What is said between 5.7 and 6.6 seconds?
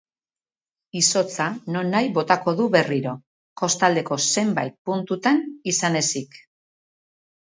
izan ezik.